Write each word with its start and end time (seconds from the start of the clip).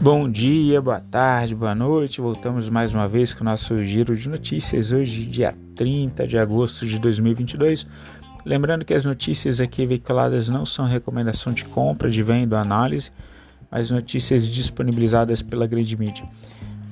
Bom 0.00 0.30
dia, 0.30 0.80
boa 0.80 1.00
tarde, 1.00 1.56
boa 1.56 1.74
noite. 1.74 2.20
Voltamos 2.20 2.68
mais 2.68 2.94
uma 2.94 3.08
vez 3.08 3.34
com 3.34 3.40
o 3.40 3.44
nosso 3.44 3.84
giro 3.84 4.16
de 4.16 4.28
notícias. 4.28 4.92
Hoje, 4.92 5.26
dia 5.26 5.52
30 5.74 6.24
de 6.24 6.38
agosto 6.38 6.86
de 6.86 7.00
2022. 7.00 7.84
Lembrando 8.46 8.84
que 8.84 8.94
as 8.94 9.04
notícias 9.04 9.60
aqui 9.60 9.84
veiculadas 9.84 10.48
não 10.48 10.64
são 10.64 10.86
recomendação 10.86 11.52
de 11.52 11.64
compra, 11.64 12.08
de 12.08 12.22
venda 12.22 12.60
análise, 12.60 13.10
mas 13.68 13.90
notícias 13.90 14.46
disponibilizadas 14.46 15.42
pela 15.42 15.66
grande 15.66 15.96
mídia. 15.96 16.28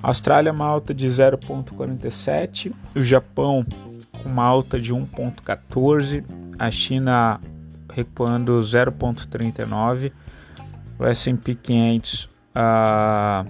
Austrália, 0.02 0.50
uma 0.50 0.66
alta 0.66 0.92
de 0.92 1.06
0,47. 1.06 2.72
O 2.92 3.00
Japão, 3.00 3.64
com 4.20 4.28
uma 4.28 4.42
alta 4.42 4.80
de 4.80 4.92
1,14. 4.92 6.24
A 6.58 6.72
China, 6.72 7.38
recuando 7.88 8.60
0,39. 8.60 10.10
O 10.98 11.04
S&P 11.04 11.54
500 11.54 12.35
uh, 12.56 13.46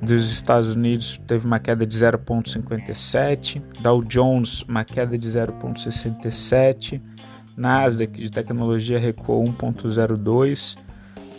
dos 0.00 0.30
Estados 0.30 0.74
Unidos 0.74 1.20
teve 1.26 1.46
uma 1.46 1.58
queda 1.58 1.86
de 1.86 1.96
0,57, 1.96 3.62
Dow 3.80 4.02
Jones 4.02 4.62
uma 4.62 4.84
queda 4.84 5.18
de 5.18 5.28
0,67, 5.28 7.00
Nasdaq 7.56 8.20
de 8.20 8.30
tecnologia 8.30 8.98
recuou 8.98 9.44
1,02, 9.44 10.76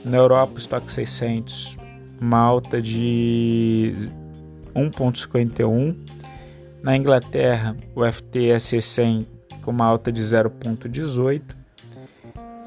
na 0.03 0.17
Europa 0.17 0.59
Stock 0.59 0.91
600 0.91 1.77
uma 2.19 2.37
alta 2.37 2.81
de 2.81 3.95
1,51, 4.75 5.95
na 6.81 6.95
Inglaterra 6.95 7.75
o 7.95 8.01
FTSE 8.03 8.81
100 8.81 9.27
com 9.61 9.71
uma 9.71 9.85
alta 9.85 10.11
de 10.11 10.21
0,18 10.21 11.41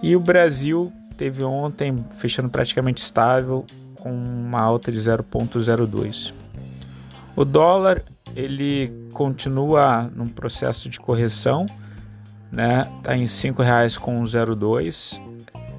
e 0.02 0.14
o 0.16 0.20
Brasil 0.20 0.92
teve 1.18 1.42
ontem 1.42 2.04
fechando 2.16 2.48
praticamente 2.48 3.02
estável 3.02 3.66
com 3.96 4.10
uma 4.10 4.60
alta 4.60 4.90
de 4.92 4.98
0.02. 4.98 6.32
O 7.34 7.44
dólar 7.44 8.02
ele 8.36 8.92
continua 9.12 10.10
num 10.14 10.28
processo 10.28 10.88
de 10.88 10.98
correção, 11.00 11.66
né? 12.52 12.88
Tá 13.02 13.16
em 13.16 13.22
R$ 13.22 13.26
5,02. 13.26 15.20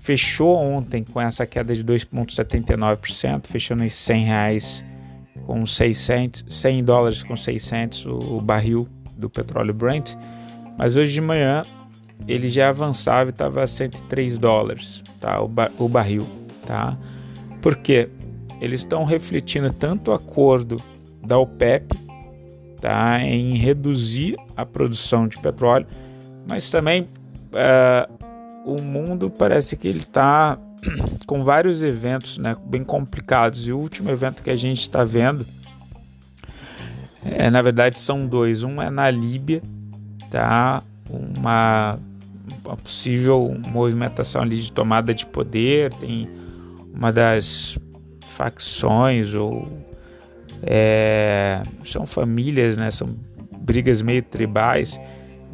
fechou 0.06 0.56
ontem 0.56 1.02
com 1.02 1.20
essa 1.20 1.44
queda 1.44 1.74
de 1.74 1.84
2,79%, 1.84 3.48
fechando 3.48 3.82
em 3.82 3.88
100 3.88 4.24
reais 4.24 4.84
com 5.44 5.66
600, 5.66 6.44
100 6.48 6.84
dólares 6.84 7.24
com 7.24 7.36
600 7.36 8.06
o, 8.06 8.36
o 8.36 8.40
barril 8.40 8.88
do 9.16 9.28
petróleo 9.28 9.74
Brent, 9.74 10.14
mas 10.78 10.96
hoje 10.96 11.12
de 11.12 11.20
manhã 11.20 11.64
ele 12.28 12.48
já 12.48 12.68
avançava 12.68 13.30
e 13.30 13.32
estava 13.32 13.64
a 13.64 13.66
103 13.66 14.38
dólares, 14.38 15.02
tá? 15.20 15.40
O, 15.40 15.48
bar, 15.48 15.72
o 15.76 15.88
barril, 15.88 16.24
tá? 16.64 16.96
Porque 17.60 18.08
eles 18.60 18.80
estão 18.80 19.02
refletindo 19.04 19.72
tanto 19.72 20.12
o 20.12 20.14
acordo 20.14 20.80
da 21.26 21.36
OPEP, 21.36 21.98
tá? 22.80 23.20
Em 23.20 23.56
reduzir 23.56 24.36
a 24.56 24.64
produção 24.64 25.26
de 25.26 25.36
petróleo, 25.40 25.86
mas 26.46 26.70
também 26.70 27.02
uh, 27.02 28.15
o 28.66 28.82
mundo 28.82 29.30
parece 29.30 29.76
que 29.76 29.86
ele 29.86 29.98
está 29.98 30.58
com 31.24 31.44
vários 31.44 31.84
eventos 31.84 32.36
né, 32.36 32.56
bem 32.66 32.82
complicados. 32.82 33.66
E 33.68 33.72
o 33.72 33.78
último 33.78 34.10
evento 34.10 34.42
que 34.42 34.50
a 34.50 34.56
gente 34.56 34.80
está 34.80 35.04
vendo, 35.04 35.46
é, 37.24 37.48
na 37.48 37.62
verdade, 37.62 37.96
são 37.96 38.26
dois. 38.26 38.64
Um 38.64 38.82
é 38.82 38.90
na 38.90 39.08
Líbia, 39.08 39.62
tá? 40.28 40.82
Uma, 41.08 42.00
uma 42.64 42.76
possível 42.76 43.56
movimentação 43.68 44.42
ali 44.42 44.60
de 44.60 44.72
tomada 44.72 45.14
de 45.14 45.24
poder. 45.24 45.94
Tem 45.94 46.28
uma 46.92 47.12
das 47.12 47.78
facções 48.26 49.32
ou 49.32 49.86
é, 50.60 51.62
são 51.84 52.04
famílias, 52.04 52.76
né? 52.76 52.90
São 52.90 53.06
brigas 53.60 54.02
meio 54.02 54.24
tribais. 54.24 55.00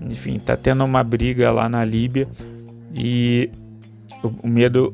Enfim, 0.01 0.39
tá 0.39 0.57
tendo 0.57 0.83
uma 0.83 1.05
briga 1.05 1.53
lá 1.53 1.69
na 1.69 1.85
Líbia 1.85 2.27
e 2.95 3.51
o, 4.23 4.47
medo 4.47 4.93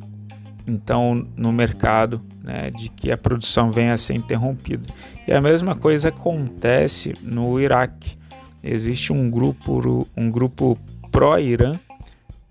então 0.67 1.27
no 1.37 1.53
mercado 1.53 2.21
né, 2.43 2.71
de 2.71 2.89
que 2.89 3.11
a 3.11 3.17
produção 3.17 3.71
venha 3.71 3.95
a 3.95 3.97
ser 3.97 4.15
interrompida. 4.15 4.87
E 5.27 5.33
a 5.33 5.41
mesma 5.41 5.75
coisa 5.75 6.11
acontece 6.11 7.15
no 7.23 7.61
Iraque. 7.61 8.17
Existe 8.63 9.13
um 9.13 9.31
grupo, 9.31 10.07
um 10.17 10.31
grupo 10.31 10.79
pró-Irã 11.11 11.73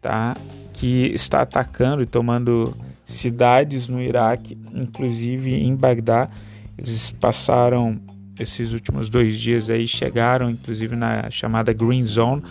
tá, 0.01 0.35
que 0.73 1.11
está 1.13 1.41
atacando 1.41 2.01
e 2.01 2.05
tomando 2.05 2.75
cidades 3.05 3.87
no 3.87 4.01
Iraque, 4.01 4.57
inclusive 4.73 5.53
em 5.53 5.75
Bagdá. 5.75 6.29
Eles 6.77 7.11
passaram 7.11 7.99
esses 8.39 8.73
últimos 8.73 9.09
dois 9.09 9.35
dias 9.35 9.69
aí, 9.69 9.87
chegaram 9.87 10.49
inclusive 10.49 10.95
na 10.95 11.29
chamada 11.31 11.73
Green 11.73 12.05
Zone, 12.05 12.43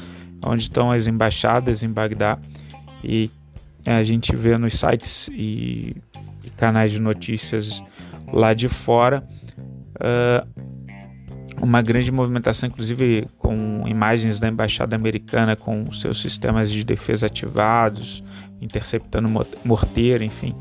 onde 0.45 0.63
estão 0.63 0.91
as 0.91 1.07
embaixadas 1.07 1.83
em 1.83 1.89
Bagdá 1.89 2.39
e 3.03 3.31
é, 3.85 3.95
a 3.95 4.05
gente 4.05 4.35
vê 4.35 4.57
nos 4.59 4.75
sites 4.79 5.29
e, 5.29 5.97
e 6.45 6.51
canais 6.57 6.93
de 6.93 7.01
notícias 7.01 7.83
lá 8.33 8.53
de 8.53 8.69
fora 8.69 9.27
uh, 9.97 10.67
uma 11.61 11.81
grande 11.81 12.11
movimentação, 12.13 12.69
inclusive 12.69 13.27
com 13.39 13.83
imagens 13.87 14.39
da 14.39 14.49
embaixada 14.49 14.95
americana 14.95 15.57
com 15.57 15.91
seus 15.93 16.21
sistemas 16.21 16.71
de 16.71 16.85
defesa 16.85 17.27
ativados, 17.27 18.23
interceptando 18.61 19.29
morteiro, 19.65 20.23
enfim. 20.23 20.55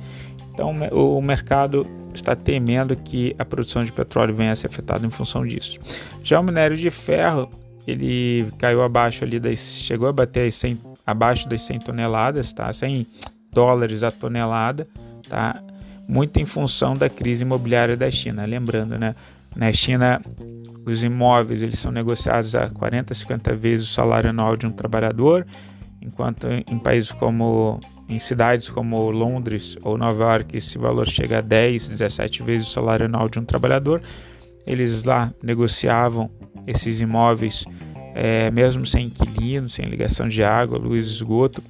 Então 0.54 0.72
o 0.92 1.22
mercado 1.22 1.86
está 2.14 2.36
temendo 2.36 2.96
que 2.96 3.36
a 3.38 3.44
produção 3.44 3.84
de 3.84 3.92
petróleo 3.92 4.34
venha 4.34 4.54
a 4.54 4.56
ser 4.56 4.68
afetada 4.68 5.06
em 5.06 5.10
função 5.10 5.46
disso. 5.46 5.80
Já 6.24 6.40
o 6.40 6.44
minério 6.44 6.78
de 6.78 6.90
ferro, 6.90 7.50
ele 7.86 8.48
caiu 8.58 8.82
abaixo 8.82 9.24
ali 9.24 9.40
das, 9.40 9.60
chegou 9.60 10.08
a 10.08 10.14
bater 10.14 10.48
as 10.48 10.56
100 10.56 10.80
abaixo 11.06 11.48
das 11.48 11.62
100 11.62 11.80
toneladas, 11.80 12.52
tá? 12.54 12.72
100 12.72 13.08
dólares 13.54 14.04
a 14.04 14.12
tonelada, 14.12 14.88
tá? 15.30 15.62
Muito 16.08 16.40
em 16.40 16.46
função 16.46 16.96
da 16.96 17.10
crise 17.10 17.44
imobiliária 17.44 17.96
da 17.96 18.10
China. 18.12 18.46
Lembrando, 18.46 18.98
né? 18.98 19.16
Na 19.56 19.72
China, 19.72 20.22
os 20.86 21.04
imóveis 21.04 21.62
eles 21.62 21.80
são 21.80 21.92
negociados 21.92 22.56
a 22.56 22.70
40, 22.70 23.14
50 23.14 23.56
vezes 23.56 23.90
o 23.90 23.94
salário 23.94 24.30
anual 24.30 24.58
de 24.58 24.68
um 24.68 24.72
trabalhador, 24.72 25.48
enquanto 26.02 26.48
em 26.48 26.78
países 26.78 27.12
como 27.12 27.80
em 28.08 28.20
cidades 28.20 28.70
como 28.70 29.10
Londres 29.10 29.76
ou 29.82 29.98
Nova 29.98 30.24
York 30.24 30.58
esse 30.58 30.78
valor 30.78 31.08
chega 31.08 31.40
a 31.40 31.42
10, 31.42 31.88
17 31.88 32.44
vezes 32.44 32.68
o 32.68 32.72
salário 32.72 33.06
anual 33.06 33.30
de 33.30 33.40
um 33.40 33.46
trabalhador. 33.46 34.02
Eles 34.68 35.04
lá 35.04 35.34
negociavam 35.42 36.30
esses 36.68 37.02
imóveis 37.02 37.66
é, 38.16 38.50
mesmo 38.50 38.88
sem 38.88 39.08
inquilino, 39.08 39.68
sem 39.68 39.86
ligação 39.86 40.30
de 40.30 40.42
água, 40.42 40.78
luz, 40.78 41.06
esgoto. 41.08 41.62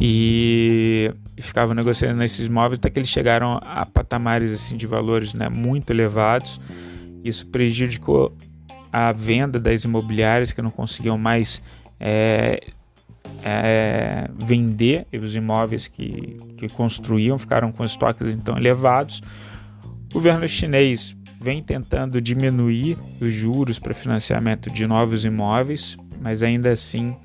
E, 0.00 1.12
ficavam 1.38 1.74
negociando 1.74 2.22
esses 2.22 2.46
imóveis 2.46 2.78
até 2.78 2.88
que 2.88 3.00
eles 3.00 3.08
chegaram 3.08 3.58
a 3.62 3.84
patamares 3.84 4.52
assim 4.52 4.76
de 4.76 4.86
valores 4.86 5.34
né, 5.34 5.48
muito 5.48 5.90
elevados. 5.90 6.60
Isso 7.24 7.48
prejudicou 7.48 8.32
a 8.92 9.10
venda 9.10 9.58
das 9.58 9.82
imobiliárias 9.82 10.52
que 10.52 10.62
não 10.62 10.70
conseguiam 10.70 11.18
mais 11.18 11.60
é, 11.98 12.60
é, 13.42 14.30
vender 14.38 15.06
os 15.20 15.34
imóveis 15.34 15.88
que, 15.88 16.36
que 16.56 16.68
construíam, 16.68 17.38
ficaram 17.38 17.72
com 17.72 17.84
estoques 17.84 18.28
então 18.28 18.56
elevados. 18.56 19.20
O 20.10 20.14
governo 20.14 20.46
chinês 20.46 21.16
vem 21.42 21.62
tentando 21.62 22.20
diminuir 22.20 22.96
os 23.20 23.32
juros 23.32 23.78
para 23.78 23.92
financiamento 23.92 24.70
de 24.70 24.86
novos 24.86 25.24
imóveis, 25.24 25.96
mas 26.20 26.42
ainda 26.42 26.70
assim 26.70 27.16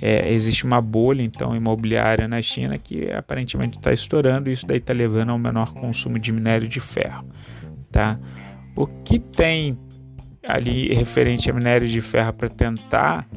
é, 0.00 0.32
existe 0.32 0.64
uma 0.64 0.80
bolha 0.80 1.22
então 1.22 1.54
imobiliária 1.54 2.28
na 2.28 2.40
China 2.40 2.78
que 2.78 3.10
aparentemente 3.10 3.76
está 3.76 3.92
estourando 3.92 4.48
e 4.48 4.52
isso 4.52 4.66
daí 4.66 4.78
está 4.78 4.92
levando 4.92 5.30
ao 5.30 5.38
menor 5.38 5.72
consumo 5.74 6.18
de 6.18 6.32
minério 6.32 6.68
de 6.68 6.80
ferro, 6.80 7.26
tá? 7.90 8.18
O 8.76 8.86
que 8.86 9.18
tem 9.18 9.76
ali 10.46 10.94
referente 10.94 11.50
a 11.50 11.52
minério 11.52 11.88
de 11.88 12.00
ferro 12.00 12.32
para 12.32 12.48
tentar 12.48 13.28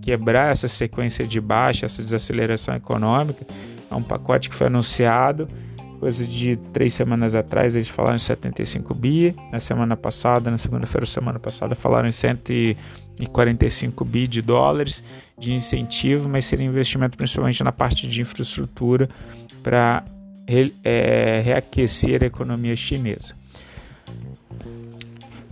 quebrar 0.00 0.52
essa 0.52 0.68
sequência 0.68 1.26
de 1.26 1.40
baixa, 1.40 1.84
essa 1.84 2.02
desaceleração 2.02 2.74
econômica, 2.74 3.44
é 3.90 3.94
um 3.94 4.02
pacote 4.02 4.48
que 4.48 4.54
foi 4.54 4.68
anunciado 4.68 5.48
coisa 5.96 6.26
de 6.26 6.56
três 6.72 6.94
semanas 6.94 7.34
atrás 7.34 7.74
eles 7.74 7.88
falaram 7.88 8.16
em 8.16 8.20
75 8.20 8.94
bi, 8.94 9.34
na 9.50 9.60
semana 9.60 9.96
passada, 9.96 10.50
na 10.50 10.58
segunda-feira 10.58 11.06
semana 11.06 11.38
passada 11.38 11.74
falaram 11.74 12.08
em 12.08 12.12
145 12.12 14.04
bi 14.04 14.26
de 14.26 14.40
dólares 14.40 15.02
de 15.38 15.52
incentivo, 15.52 16.28
mas 16.28 16.44
seria 16.44 16.66
investimento 16.66 17.16
principalmente 17.16 17.64
na 17.64 17.72
parte 17.72 18.06
de 18.06 18.20
infraestrutura 18.20 19.08
para 19.62 20.04
é, 20.84 21.42
reaquecer 21.44 22.22
a 22.22 22.26
economia 22.26 22.76
chinesa. 22.76 23.34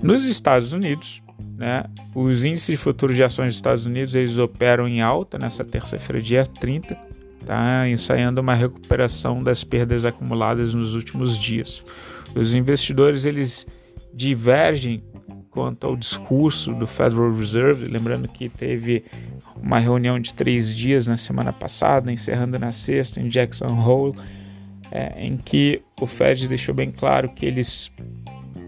Nos 0.03 0.27
Estados 0.27 0.73
Unidos, 0.73 1.23
né, 1.57 1.85
os 2.15 2.45
índices 2.45 2.67
de 2.67 2.77
futuro 2.77 3.15
de 3.15 3.23
ações 3.23 3.49
dos 3.49 3.57
Estados 3.57 3.87
Unidos 3.87 4.15
eles 4.15 4.39
operam 4.39 4.87
em 4.87 5.01
alta 5.01 5.39
nessa 5.39 5.65
terça-feira, 5.65 6.21
dia 6.21 6.45
30, 6.45 7.14
tá 7.45 7.89
ensaiando 7.89 8.41
uma 8.41 8.55
recuperação 8.55 9.43
das 9.43 9.63
perdas 9.65 10.05
acumuladas 10.05 10.75
nos 10.75 10.95
últimos 10.95 11.39
dias. 11.39 11.85
Os 12.35 12.55
investidores 12.55 13.25
eles 13.25 13.67
divergem 14.13 15.03
quanto 15.51 15.87
ao 15.87 15.97
discurso 15.97 16.75
do 16.75 16.87
Federal 16.87 17.33
Reserve, 17.33 17.87
lembrando 17.87 18.27
que 18.27 18.49
teve 18.49 19.05
uma 19.57 19.79
reunião 19.79 20.19
de 20.19 20.35
três 20.35 20.75
dias 20.75 21.07
na 21.07 21.17
semana 21.17 21.53
passada, 21.53 22.13
encerrando 22.13 22.59
na 22.59 22.73
sexta 22.73 23.21
em 23.21 23.29
Jackson 23.29 23.67
Hole, 23.67 24.15
é, 24.91 25.25
em 25.25 25.37
que 25.37 25.81
o 26.01 26.07
Fed 26.07 26.49
deixou 26.49 26.75
bem 26.75 26.91
claro 26.91 27.29
que 27.29 27.47
eles 27.47 27.91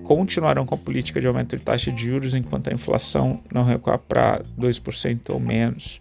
continuarão 0.05 0.65
com 0.65 0.77
a 0.77 0.79
política 0.79 1.21
de 1.21 1.27
aumento 1.27 1.57
de 1.57 1.63
taxa 1.63 1.91
de 1.91 2.05
juros 2.05 2.35
enquanto 2.35 2.71
a 2.71 2.73
inflação 2.73 3.41
não 3.53 3.65
recuar 3.65 3.99
para 3.99 4.41
2% 4.57 5.31
ou 5.31 5.41
menos. 5.41 6.01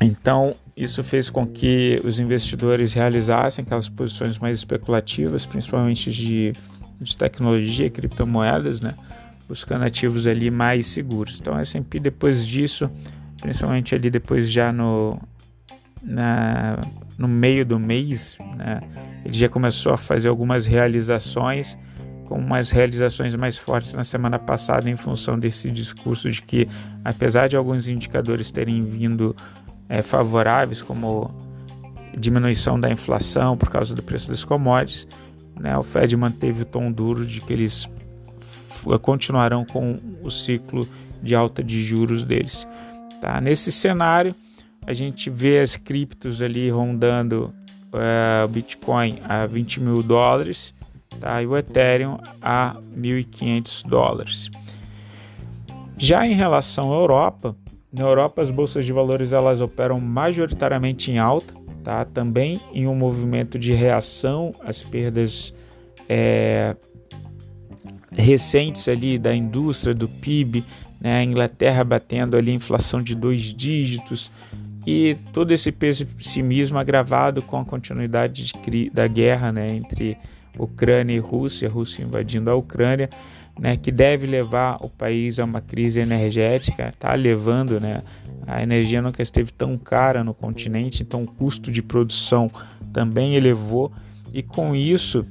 Então, 0.00 0.54
isso 0.76 1.02
fez 1.02 1.30
com 1.30 1.46
que 1.46 2.00
os 2.04 2.20
investidores 2.20 2.92
realizassem 2.92 3.64
aquelas 3.64 3.88
posições 3.88 4.38
mais 4.38 4.58
especulativas, 4.58 5.46
principalmente 5.46 6.12
de, 6.12 6.52
de 7.00 7.16
tecnologia, 7.16 7.88
criptomoedas, 7.88 8.80
né? 8.80 8.94
buscando 9.48 9.84
ativos 9.84 10.26
ali 10.26 10.50
mais 10.50 10.86
seguros. 10.86 11.38
Então, 11.40 11.54
a 11.54 11.62
S&P 11.62 11.98
depois 12.00 12.46
disso, 12.46 12.90
principalmente 13.40 13.94
ali 13.94 14.10
depois 14.10 14.50
já 14.50 14.70
no, 14.70 15.18
na, 16.02 16.78
no 17.16 17.28
meio 17.28 17.64
do 17.64 17.78
mês, 17.78 18.36
né? 18.56 18.80
ele 19.24 19.34
já 19.34 19.48
começou 19.48 19.94
a 19.94 19.96
fazer 19.96 20.28
algumas 20.28 20.66
realizações, 20.66 21.78
com 22.26 22.38
umas 22.38 22.70
realizações 22.70 23.34
mais 23.34 23.56
fortes 23.56 23.94
na 23.94 24.04
semana 24.04 24.38
passada 24.38 24.90
em 24.90 24.96
função 24.96 25.38
desse 25.38 25.70
discurso 25.70 26.30
de 26.30 26.42
que, 26.42 26.68
apesar 27.04 27.48
de 27.48 27.56
alguns 27.56 27.88
indicadores 27.88 28.50
terem 28.50 28.82
vindo 28.82 29.34
é, 29.88 30.02
favoráveis, 30.02 30.82
como 30.82 31.30
diminuição 32.16 32.78
da 32.80 32.90
inflação 32.90 33.56
por 33.56 33.68
causa 33.68 33.94
do 33.94 34.02
preço 34.02 34.28
das 34.30 34.42
commodities, 34.42 35.06
né, 35.58 35.76
o 35.76 35.82
Fed 35.82 36.16
manteve 36.16 36.62
o 36.62 36.64
tom 36.64 36.90
duro 36.90 37.26
de 37.26 37.40
que 37.40 37.52
eles 37.52 37.88
continuarão 39.02 39.64
com 39.64 39.98
o 40.22 40.30
ciclo 40.30 40.88
de 41.22 41.34
alta 41.34 41.62
de 41.62 41.82
juros 41.82 42.24
deles. 42.24 42.66
Tá? 43.20 43.40
Nesse 43.40 43.72
cenário, 43.72 44.34
a 44.86 44.92
gente 44.92 45.28
vê 45.28 45.58
as 45.58 45.76
criptos 45.76 46.40
ali 46.40 46.70
rondando 46.70 47.52
uh, 47.92 48.44
o 48.44 48.48
Bitcoin 48.48 49.18
a 49.28 49.46
20 49.46 49.80
mil 49.80 50.02
dólares 50.02 50.72
tá? 51.20 51.42
e 51.42 51.46
o 51.46 51.56
Ethereum 51.56 52.18
a 52.40 52.76
1.500 52.96 53.86
dólares. 53.88 54.50
Já 55.98 56.26
em 56.26 56.34
relação 56.34 56.92
à 56.92 56.96
Europa, 56.96 57.56
na 57.96 58.04
Europa, 58.04 58.42
as 58.42 58.50
bolsas 58.50 58.84
de 58.84 58.92
valores 58.92 59.32
elas 59.32 59.60
operam 59.60 59.98
majoritariamente 60.00 61.10
em 61.10 61.18
alta, 61.18 61.54
tá? 61.82 62.04
também 62.04 62.60
em 62.72 62.86
um 62.86 62.94
movimento 62.94 63.58
de 63.58 63.72
reação 63.72 64.52
às 64.62 64.82
perdas 64.82 65.54
é, 66.08 66.76
recentes 68.12 68.86
ali 68.88 69.18
da 69.18 69.34
indústria, 69.34 69.94
do 69.94 70.08
PIB, 70.08 70.62
né? 71.00 71.18
a 71.20 71.24
Inglaterra 71.24 71.82
batendo 71.84 72.36
ali 72.36 72.52
inflação 72.52 73.02
de 73.02 73.14
dois 73.14 73.42
dígitos 73.54 74.30
e 74.86 75.16
todo 75.32 75.52
esse 75.52 75.72
pessimismo 75.72 76.78
agravado 76.78 77.40
com 77.40 77.56
a 77.56 77.64
continuidade 77.64 78.52
de, 78.52 78.90
da 78.90 79.06
guerra 79.06 79.50
né? 79.50 79.68
entre 79.74 80.18
Ucrânia 80.58 81.14
e 81.14 81.18
Rússia, 81.18 81.68
Rússia 81.68 82.02
invadindo 82.02 82.50
a 82.50 82.54
Ucrânia, 82.54 83.08
né, 83.58 83.76
que 83.76 83.90
deve 83.90 84.26
levar 84.26 84.78
o 84.80 84.88
país 84.88 85.38
a 85.38 85.44
uma 85.44 85.60
crise 85.60 86.00
energética, 86.00 86.88
está 86.88 87.14
levando, 87.14 87.80
né, 87.80 88.02
a 88.46 88.62
energia 88.62 89.00
nunca 89.00 89.22
esteve 89.22 89.50
tão 89.52 89.76
cara 89.78 90.22
no 90.22 90.34
continente, 90.34 91.02
então 91.02 91.24
o 91.24 91.26
custo 91.26 91.72
de 91.72 91.82
produção 91.82 92.50
também 92.92 93.34
elevou. 93.34 93.90
E 94.32 94.42
com 94.42 94.74
isso 94.74 95.26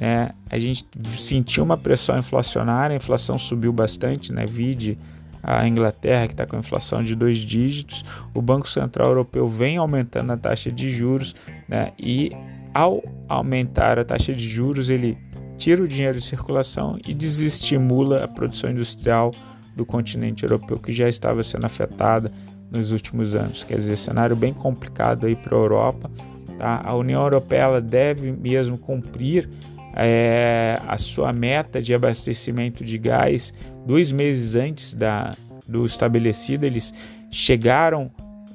né, 0.00 0.30
a 0.50 0.58
gente 0.58 0.86
sentiu 1.16 1.64
uma 1.64 1.76
pressão 1.76 2.18
inflacionária, 2.18 2.94
a 2.94 2.96
inflação 2.96 3.38
subiu 3.38 3.72
bastante, 3.72 4.32
né, 4.32 4.44
vide 4.44 4.98
a 5.42 5.66
Inglaterra 5.66 6.26
que 6.26 6.34
está 6.34 6.44
com 6.44 6.58
inflação 6.58 7.02
de 7.02 7.14
dois 7.14 7.38
dígitos, 7.38 8.04
o 8.34 8.42
Banco 8.42 8.68
Central 8.68 9.08
Europeu 9.08 9.48
vem 9.48 9.76
aumentando 9.76 10.32
a 10.32 10.36
taxa 10.36 10.70
de 10.70 10.90
juros 10.90 11.34
né, 11.68 11.92
e 11.98 12.32
ao 12.74 13.02
aumentar 13.28 13.98
a 13.98 14.04
taxa 14.04 14.34
de 14.34 14.46
juros 14.46 14.90
ele 14.90 15.16
tira 15.58 15.82
o 15.82 15.88
dinheiro 15.88 16.16
de 16.16 16.24
circulação 16.24 16.98
e 17.06 17.12
desestimula 17.12 18.24
a 18.24 18.28
produção 18.28 18.70
industrial 18.70 19.32
do 19.76 19.84
continente 19.84 20.44
europeu 20.44 20.78
que 20.78 20.92
já 20.92 21.08
estava 21.08 21.42
sendo 21.42 21.66
afetada 21.66 22.32
nos 22.70 22.92
últimos 22.92 23.34
anos. 23.34 23.64
Quer 23.64 23.76
dizer, 23.76 23.96
cenário 23.96 24.36
bem 24.36 24.54
complicado 24.54 25.26
aí 25.26 25.34
para 25.34 25.56
a 25.56 25.60
Europa. 25.60 26.10
Tá? 26.56 26.80
A 26.84 26.94
União 26.94 27.22
Europeia 27.22 27.80
deve 27.80 28.32
mesmo 28.32 28.78
cumprir 28.78 29.48
é, 29.94 30.80
a 30.86 30.96
sua 30.96 31.32
meta 31.32 31.82
de 31.82 31.92
abastecimento 31.92 32.84
de 32.84 32.96
gás 32.98 33.52
dois 33.84 34.12
meses 34.12 34.54
antes 34.54 34.94
da, 34.94 35.32
do 35.66 35.84
estabelecido. 35.84 36.64
Eles 36.64 36.94
chegaram 37.30 38.10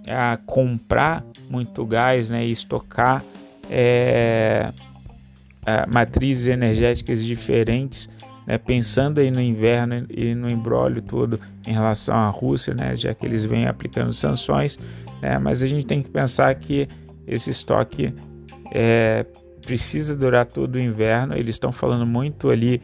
a 0.08 0.38
comprar 0.38 1.24
muito 1.50 1.86
gás 1.86 2.30
né, 2.30 2.45
e 2.45 2.52
estocar 2.52 3.24
é, 3.69 4.72
uh, 5.64 5.92
matrizes 5.92 6.48
energéticas 6.48 7.24
diferentes, 7.24 8.10
né, 8.46 8.58
pensando 8.58 9.20
aí 9.20 9.32
no 9.32 9.42
inverno 9.42 10.06
e 10.10 10.36
no 10.36 10.50
embrólio 10.50 11.02
todo 11.02 11.40
em 11.66 11.74
relação 11.74 12.16
à 12.16 12.28
Rússia, 12.30 12.74
né, 12.74 12.96
já 12.96 13.14
que 13.14 13.26
eles 13.26 13.46
vêm 13.46 13.68
aplicando 13.68 14.12
sanções, 14.14 14.78
né, 15.22 15.38
mas 15.40 15.64
a 15.64 15.68
gente 15.68 15.86
tem 15.86 16.02
que 16.02 16.10
pensar 16.10 16.54
que 16.56 16.88
esse 17.26 17.50
estoque 17.50 18.14
é, 18.72 19.26
precisa 19.66 20.16
durar 20.16 20.46
todo 20.46 20.76
o 20.76 20.82
inverno. 20.82 21.36
Eles 21.36 21.56
estão 21.56 21.72
falando 21.72 22.06
muito 22.06 22.50
ali 22.50 22.82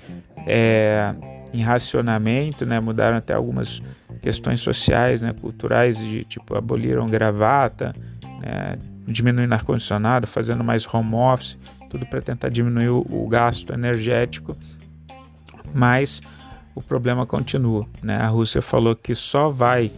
é, 0.47 1.13
em 1.53 1.61
racionamento, 1.61 2.65
né, 2.65 2.79
mudaram 2.79 3.17
até 3.17 3.33
algumas 3.33 3.81
questões 4.21 4.59
sociais, 4.61 5.21
né, 5.21 5.33
culturais, 5.33 5.97
de 5.97 6.23
tipo 6.23 6.55
aboliram 6.55 7.05
gravata, 7.05 7.93
né, 8.41 8.77
diminuindo 9.07 9.53
ar-condicionado, 9.53 10.27
fazendo 10.27 10.63
mais 10.63 10.87
home 10.91 11.15
office, 11.15 11.57
tudo 11.89 12.05
para 12.05 12.21
tentar 12.21 12.49
diminuir 12.49 12.89
o, 12.89 13.05
o, 13.09 13.27
gasto 13.27 13.73
energético, 13.73 14.55
mas 15.73 16.21
o 16.75 16.81
problema 16.81 17.25
continua. 17.25 17.85
Né? 18.01 18.15
A 18.15 18.27
Rússia 18.27 18.61
falou 18.61 18.95
que 18.95 19.15
só 19.15 19.49
vai 19.49 19.91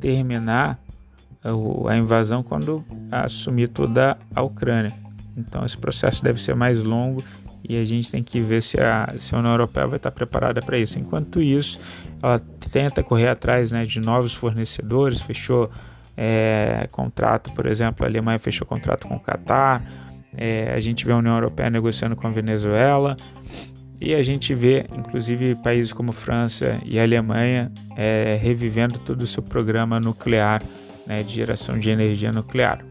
terminar 0.00 0.78
a 1.88 1.96
invasão 1.96 2.42
quando 2.42 2.84
assumir 3.10 3.68
toda 3.68 4.16
a 4.34 4.42
Ucrânia. 4.42 4.94
Então 5.36 5.64
esse 5.64 5.76
processo 5.76 6.22
deve 6.22 6.40
ser 6.40 6.54
mais 6.54 6.82
longo 6.82 7.22
e 7.68 7.76
a 7.76 7.84
gente 7.84 8.10
tem 8.10 8.22
que 8.22 8.40
ver 8.40 8.62
se 8.62 8.80
a, 8.80 9.14
se 9.18 9.34
a 9.34 9.38
União 9.38 9.52
Europeia 9.52 9.86
vai 9.86 9.96
estar 9.96 10.10
preparada 10.10 10.60
para 10.60 10.78
isso. 10.78 10.98
Enquanto 10.98 11.40
isso, 11.40 11.80
ela 12.22 12.38
tenta 12.70 13.02
correr 13.02 13.28
atrás 13.28 13.72
né, 13.72 13.84
de 13.84 14.00
novos 14.00 14.34
fornecedores, 14.34 15.20
fechou 15.20 15.70
é, 16.16 16.88
contrato, 16.92 17.52
por 17.52 17.66
exemplo, 17.66 18.04
a 18.04 18.08
Alemanha 18.08 18.38
fechou 18.38 18.66
contrato 18.66 19.06
com 19.06 19.16
o 19.16 19.20
Catar, 19.20 19.82
é, 20.36 20.72
a 20.74 20.80
gente 20.80 21.04
vê 21.04 21.12
a 21.12 21.16
União 21.16 21.34
Europeia 21.34 21.70
negociando 21.70 22.16
com 22.16 22.26
a 22.26 22.30
Venezuela 22.30 23.16
e 24.00 24.14
a 24.14 24.22
gente 24.22 24.52
vê, 24.54 24.86
inclusive, 24.96 25.54
países 25.54 25.92
como 25.92 26.10
França 26.10 26.80
e 26.84 26.98
Alemanha 26.98 27.70
é, 27.96 28.38
revivendo 28.40 28.98
todo 28.98 29.22
o 29.22 29.26
seu 29.26 29.42
programa 29.42 30.00
nuclear 30.00 30.62
né, 31.06 31.22
de 31.22 31.32
geração 31.32 31.78
de 31.78 31.90
energia 31.90 32.32
nuclear. 32.32 32.84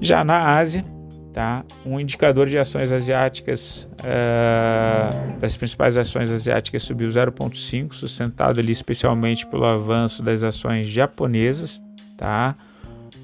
Já 0.00 0.22
na 0.22 0.58
Ásia, 0.58 0.84
tá, 1.32 1.64
um 1.84 1.98
indicador 1.98 2.46
de 2.46 2.58
ações 2.58 2.92
asiáticas, 2.92 3.88
uh, 4.00 5.38
das 5.38 5.56
principais 5.56 5.96
ações 5.96 6.30
asiáticas, 6.30 6.82
subiu 6.82 7.08
0,5, 7.08 7.92
sustentado 7.92 8.60
ali 8.60 8.72
especialmente 8.72 9.46
pelo 9.46 9.64
avanço 9.64 10.22
das 10.22 10.42
ações 10.42 10.86
japonesas. 10.86 11.80
tá? 12.16 12.54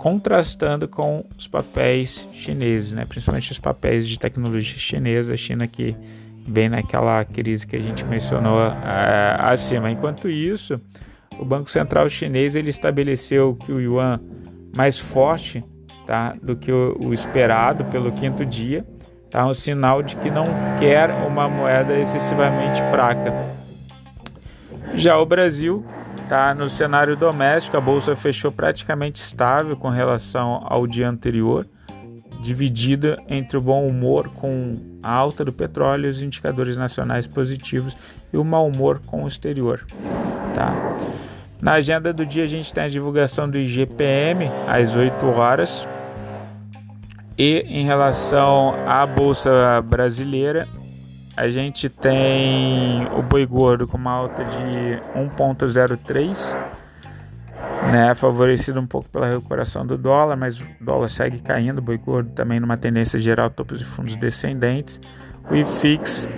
Contrastando 0.02 0.88
com 0.88 1.24
os 1.38 1.46
papéis 1.46 2.28
chineses, 2.32 2.90
né? 2.90 3.04
Principalmente 3.04 3.52
os 3.52 3.60
papéis 3.60 4.08
de 4.08 4.18
tecnologia 4.18 4.76
chinesa, 4.76 5.34
a 5.34 5.36
China 5.36 5.68
que 5.68 5.96
vem 6.44 6.68
naquela 6.68 7.24
crise 7.24 7.64
que 7.64 7.76
a 7.76 7.80
gente 7.80 8.04
mencionou 8.04 8.58
é, 8.64 9.36
acima. 9.38 9.92
Enquanto 9.92 10.28
isso, 10.28 10.80
o 11.38 11.44
Banco 11.44 11.70
Central 11.70 12.08
chinês 12.08 12.56
ele 12.56 12.68
estabeleceu 12.68 13.54
que 13.54 13.70
o 13.70 13.80
yuan 13.80 14.18
mais 14.76 14.98
forte 14.98 15.62
tá, 16.04 16.34
do 16.42 16.56
que 16.56 16.72
o, 16.72 16.98
o 17.00 17.14
esperado 17.14 17.84
pelo 17.84 18.10
quinto 18.10 18.44
dia, 18.44 18.84
tá, 19.30 19.46
um 19.46 19.54
sinal 19.54 20.02
de 20.02 20.16
que 20.16 20.32
não 20.32 20.46
quer 20.80 21.10
uma 21.10 21.48
moeda 21.48 21.96
excessivamente 21.96 22.82
fraca. 22.90 23.32
Já 24.96 25.16
o 25.16 25.24
Brasil 25.24 25.84
tá 26.28 26.54
no 26.54 26.68
cenário 26.68 27.16
doméstico, 27.16 27.76
a 27.76 27.80
bolsa 27.80 28.16
fechou 28.16 28.50
praticamente 28.50 29.20
estável 29.20 29.76
com 29.76 29.88
relação 29.88 30.64
ao 30.64 30.86
dia 30.86 31.08
anterior 31.08 31.66
dividida 32.42 33.22
entre 33.28 33.56
o 33.56 33.60
bom 33.60 33.86
humor 33.86 34.28
com 34.30 34.76
a 35.02 35.12
alta 35.12 35.44
do 35.44 35.52
petróleo, 35.52 36.10
os 36.10 36.22
indicadores 36.22 36.76
nacionais 36.76 37.26
positivos 37.26 37.96
e 38.32 38.36
o 38.36 38.44
mau 38.44 38.66
humor 38.66 39.00
com 39.06 39.24
o 39.24 39.28
exterior. 39.28 39.86
Tá? 40.54 40.74
Na 41.60 41.74
agenda 41.74 42.12
do 42.12 42.26
dia 42.26 42.42
a 42.42 42.48
gente 42.48 42.74
tem 42.74 42.84
a 42.84 42.88
divulgação 42.88 43.48
do 43.48 43.56
IGPM 43.56 44.50
às 44.66 44.96
8 44.96 45.24
horas. 45.26 45.86
E 47.38 47.64
em 47.68 47.86
relação 47.86 48.74
à 48.86 49.06
bolsa 49.06 49.80
brasileira, 49.82 50.68
a 51.36 51.48
gente 51.48 51.88
tem 51.88 53.06
o 53.16 53.22
boi 53.22 53.46
gordo 53.46 53.86
com 53.86 53.96
uma 53.96 54.12
alta 54.12 54.44
de 54.44 55.00
1.03 55.18 56.56
né, 57.90 58.14
favorecido 58.14 58.80
um 58.80 58.86
pouco 58.86 59.08
pela 59.08 59.28
recuperação 59.28 59.86
do 59.86 59.98
dólar, 59.98 60.36
mas 60.36 60.60
o 60.60 60.64
dólar 60.80 61.08
segue 61.08 61.40
caindo, 61.40 61.78
o 61.78 61.82
boi 61.82 61.98
gordo 61.98 62.30
também 62.30 62.60
numa 62.60 62.76
tendência 62.76 63.18
geral, 63.18 63.50
topos 63.50 63.78
de 63.78 63.84
fundos 63.84 64.16
descendentes. 64.16 65.00
O 65.50 65.54
IFIX 65.54 66.28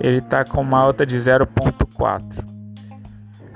ele 0.00 0.18
está 0.18 0.44
com 0.44 0.60
uma 0.60 0.78
alta 0.78 1.04
de 1.04 1.16
0,4. 1.16 2.22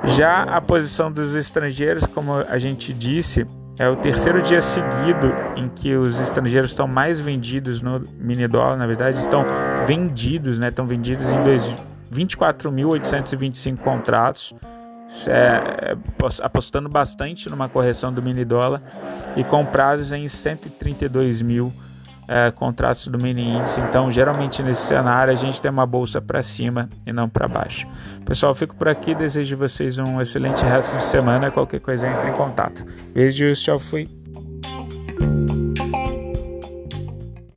Já 0.04 0.42
a 0.42 0.61
posição 0.61 1.12
dos 1.12 1.34
estrangeiros, 1.34 2.06
como 2.06 2.34
a 2.34 2.58
gente 2.58 2.92
disse, 2.92 3.46
é 3.82 3.88
o 3.88 3.96
terceiro 3.96 4.40
dia 4.40 4.60
seguido 4.60 5.34
em 5.56 5.68
que 5.68 5.96
os 5.96 6.20
estrangeiros 6.20 6.70
estão 6.70 6.86
mais 6.86 7.18
vendidos 7.18 7.82
no 7.82 8.00
mini 8.16 8.46
dólar, 8.46 8.76
na 8.76 8.86
verdade, 8.86 9.18
estão 9.18 9.44
vendidos, 9.84 10.56
né? 10.56 10.68
Estão 10.68 10.86
vendidos 10.86 11.26
em 11.32 11.38
24.825 12.14 13.78
contratos 13.78 14.54
é, 15.26 15.96
apostando 16.42 16.88
bastante 16.88 17.50
numa 17.50 17.68
correção 17.68 18.12
do 18.12 18.22
mini 18.22 18.44
dólar 18.44 18.80
e 19.34 19.42
com 19.42 19.66
prazos 19.66 20.12
em 20.12 20.28
132 20.28 21.42
mil 21.42 21.72
é, 22.28 22.50
contratos 22.50 23.08
do 23.08 23.18
mini 23.18 23.56
índice. 23.56 23.80
Então, 23.80 24.10
geralmente 24.10 24.62
nesse 24.62 24.82
cenário 24.82 25.32
a 25.32 25.36
gente 25.36 25.60
tem 25.60 25.70
uma 25.70 25.86
bolsa 25.86 26.20
para 26.20 26.42
cima 26.42 26.88
e 27.06 27.12
não 27.12 27.28
para 27.28 27.48
baixo. 27.48 27.86
Pessoal, 28.24 28.54
fico 28.54 28.74
por 28.74 28.88
aqui. 28.88 29.14
Desejo 29.14 29.56
vocês 29.56 29.98
um 29.98 30.20
excelente 30.20 30.64
resto 30.64 30.96
de 30.96 31.04
semana. 31.04 31.50
Qualquer 31.50 31.80
coisa 31.80 32.08
entre 32.08 32.30
em 32.30 32.34
contato. 32.34 32.84
Beijos, 33.12 33.60
tchau, 33.62 33.78
fui. 33.78 34.21